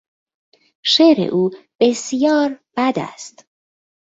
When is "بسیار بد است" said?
1.79-3.45